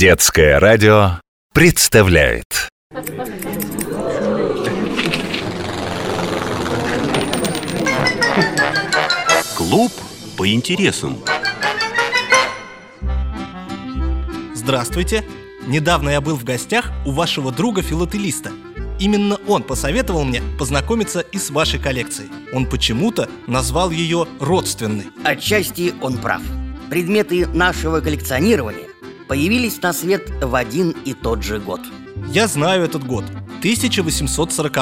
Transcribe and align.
Детское 0.00 0.58
радио 0.58 1.20
представляет 1.52 2.70
Клуб 9.54 9.92
по 10.38 10.50
интересам. 10.50 11.18
Здравствуйте! 14.54 15.22
Недавно 15.66 16.08
я 16.08 16.22
был 16.22 16.36
в 16.36 16.44
гостях 16.44 16.90
у 17.04 17.10
вашего 17.10 17.52
друга 17.52 17.82
филателиста. 17.82 18.52
Именно 18.98 19.36
он 19.46 19.62
посоветовал 19.64 20.24
мне 20.24 20.40
познакомиться 20.58 21.20
и 21.20 21.36
с 21.36 21.50
вашей 21.50 21.78
коллекцией. 21.78 22.30
Он 22.54 22.64
почему-то 22.64 23.28
назвал 23.46 23.90
ее 23.90 24.26
родственной. 24.40 25.08
Отчасти 25.24 25.92
он 26.00 26.16
прав. 26.16 26.40
Предметы 26.88 27.46
нашего 27.48 28.00
коллекционирования 28.00 28.89
появились 29.30 29.80
на 29.80 29.92
свет 29.92 30.28
в 30.42 30.56
один 30.56 30.90
и 31.04 31.14
тот 31.14 31.44
же 31.44 31.60
год. 31.60 31.80
Я 32.30 32.48
знаю 32.48 32.82
этот 32.82 33.06
год. 33.06 33.24
1840 33.60 34.74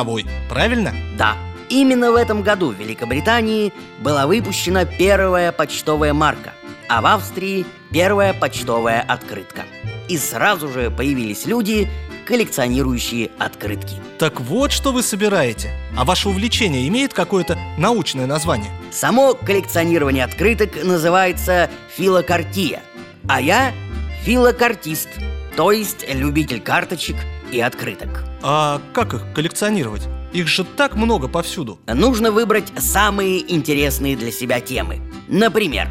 правильно? 0.48 0.94
Да, 1.18 1.36
именно 1.68 2.10
в 2.10 2.14
этом 2.14 2.42
году 2.42 2.70
в 2.70 2.80
Великобритании 2.80 3.74
была 4.00 4.26
выпущена 4.26 4.86
первая 4.86 5.52
почтовая 5.52 6.14
марка, 6.14 6.54
а 6.88 7.02
в 7.02 7.06
Австрии 7.06 7.66
первая 7.92 8.32
почтовая 8.32 9.02
открытка. 9.02 9.64
И 10.08 10.16
сразу 10.16 10.68
же 10.72 10.90
появились 10.90 11.44
люди, 11.44 11.86
коллекционирующие 12.24 13.30
открытки. 13.38 13.96
Так 14.18 14.40
вот, 14.40 14.72
что 14.72 14.92
вы 14.92 15.02
собираете. 15.02 15.74
А 15.94 16.06
ваше 16.06 16.30
увлечение 16.30 16.88
имеет 16.88 17.12
какое-то 17.12 17.58
научное 17.76 18.26
название? 18.26 18.70
Само 18.92 19.34
коллекционирование 19.34 20.24
открыток 20.24 20.82
называется 20.82 21.68
филокартия, 21.94 22.80
а 23.28 23.42
я 23.42 23.74
филокартист, 24.22 25.08
то 25.56 25.72
есть 25.72 26.04
любитель 26.12 26.60
карточек 26.60 27.16
и 27.50 27.60
открыток. 27.60 28.24
А 28.42 28.80
как 28.92 29.14
их 29.14 29.22
коллекционировать? 29.34 30.02
Их 30.32 30.46
же 30.46 30.64
так 30.64 30.94
много 30.94 31.28
повсюду. 31.28 31.78
Нужно 31.86 32.30
выбрать 32.30 32.72
самые 32.78 33.50
интересные 33.52 34.16
для 34.16 34.30
себя 34.30 34.60
темы. 34.60 35.00
Например, 35.26 35.88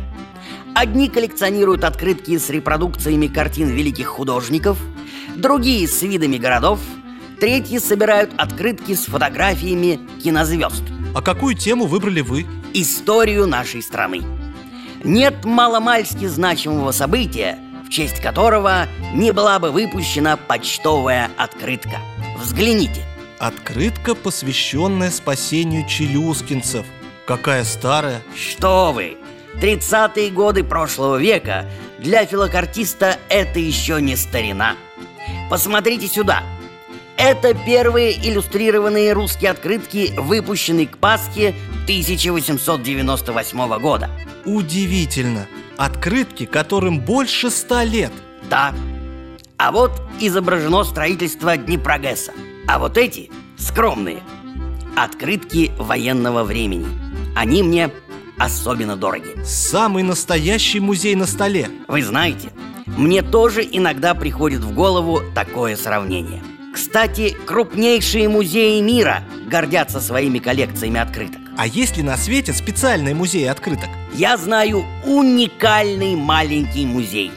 одни 0.75 1.09
коллекционируют 1.09 1.83
открытки 1.83 2.37
с 2.37 2.49
репродукциями 2.49 3.27
картин 3.27 3.69
великих 3.69 4.07
художников, 4.07 4.77
другие 5.35 5.87
с 5.87 6.01
видами 6.03 6.37
городов, 6.37 6.79
третьи 7.39 7.79
собирают 7.79 8.31
открытки 8.37 8.93
с 8.93 9.05
фотографиями 9.05 9.99
кинозвезд. 10.23 10.83
А 11.15 11.21
какую 11.21 11.55
тему 11.55 11.85
выбрали 11.85 12.21
вы? 12.21 12.45
Историю 12.73 13.47
нашей 13.47 13.81
страны. 13.81 14.21
Нет 15.03 15.45
маломальски 15.45 16.27
значимого 16.27 16.91
события, 16.91 17.57
в 17.87 17.89
честь 17.89 18.19
которого 18.19 18.87
не 19.13 19.31
была 19.31 19.59
бы 19.59 19.71
выпущена 19.71 20.35
почтовая 20.35 21.31
открытка. 21.37 22.01
Взгляните. 22.37 23.01
Открытка, 23.39 24.13
посвященная 24.13 25.09
спасению 25.09 25.87
челюскинцев. 25.87 26.85
Какая 27.25 27.63
старая. 27.63 28.21
Что 28.35 28.91
вы? 28.91 29.17
30-е 29.61 30.31
годы 30.31 30.63
прошлого 30.63 31.15
века 31.15 31.65
для 31.97 32.25
филокартиста 32.25 33.17
это 33.29 33.59
еще 33.59 34.01
не 34.01 34.15
старина. 34.17 34.75
Посмотрите 35.49 36.07
сюда. 36.07 36.43
Это 37.17 37.55
первые 37.55 38.13
иллюстрированные 38.13 39.11
русские 39.13 39.49
открытки, 39.49 40.13
выпущенные 40.15 40.87
к 40.87 40.99
Пасхе 40.99 41.55
1898 41.85 43.79
года. 43.79 44.09
Удивительно. 44.45 45.47
Открытки, 45.77 46.45
которым 46.45 46.99
больше 46.99 47.49
ста 47.49 47.83
лет. 47.83 48.11
Да. 48.49 48.73
А 49.57 49.71
вот 49.71 49.91
изображено 50.19 50.83
строительство 50.83 51.57
Днепрогэса. 51.57 52.33
А 52.67 52.77
вот 52.77 52.99
эти 52.99 53.31
скромные. 53.57 54.21
Открытки 54.95 55.71
военного 55.79 56.43
времени. 56.43 56.85
Они 57.35 57.63
мне 57.63 57.89
особенно 58.37 58.95
дороги. 58.95 59.43
Самый 59.43 60.03
настоящий 60.03 60.79
музей 60.79 61.15
на 61.15 61.25
столе. 61.25 61.67
Вы 61.87 62.03
знаете, 62.03 62.51
мне 62.85 63.23
тоже 63.23 63.67
иногда 63.69 64.13
приходит 64.13 64.61
в 64.61 64.73
голову 64.73 65.21
такое 65.33 65.75
сравнение. 65.75 66.43
Кстати, 66.77 67.35
крупнейшие 67.47 68.29
музеи 68.29 68.79
мира 68.81 69.23
гордятся 69.47 69.99
своими 69.99 70.37
коллекциями 70.37 70.99
открыток. 70.99 71.41
А 71.57 71.65
есть 71.65 71.97
ли 71.97 72.03
на 72.03 72.15
свете 72.17 72.53
специальные 72.53 73.15
музеи 73.15 73.45
открыток? 73.45 73.89
Я 74.13 74.37
знаю 74.37 74.85
уникальный 75.03 76.15
маленький 76.15 76.85
музей. 76.85 77.31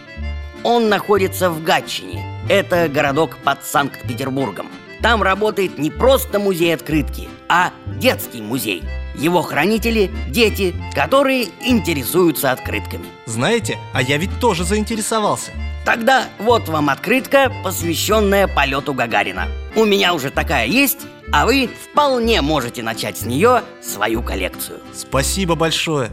Он 0.62 0.90
находится 0.90 1.48
в 1.48 1.62
Гатчине. 1.62 2.22
Это 2.50 2.86
городок 2.90 3.38
под 3.38 3.64
Санкт-Петербургом. 3.64 4.68
Там 5.00 5.22
работает 5.22 5.78
не 5.78 5.90
просто 5.90 6.38
музей 6.38 6.74
открытки, 6.74 7.30
а 7.48 7.72
детский 7.86 8.42
музей. 8.42 8.82
Его 9.14 9.40
хранители– 9.40 10.10
дети, 10.28 10.74
которые 10.94 11.46
интересуются 11.64 12.52
открытками. 12.52 13.06
Знаете, 13.24 13.78
а 13.94 14.02
я 14.02 14.18
ведь 14.18 14.38
тоже 14.38 14.64
заинтересовался. 14.64 15.52
Тогда 15.84 16.28
вот 16.38 16.68
вам 16.68 16.90
открытка, 16.90 17.52
посвященная 17.64 18.46
полету 18.46 18.92
Гагарина. 18.92 19.48
У 19.74 19.84
меня 19.84 20.14
уже 20.14 20.30
такая 20.30 20.66
есть, 20.66 21.00
а 21.32 21.46
вы 21.46 21.68
вполне 21.68 22.42
можете 22.42 22.82
начать 22.82 23.18
с 23.18 23.22
нее 23.22 23.62
свою 23.80 24.22
коллекцию. 24.22 24.80
Спасибо 24.94 25.54
большое. 25.54 26.10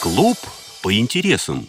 Клуб 0.00 0.38
по 0.82 0.96
интересам. 0.96 1.68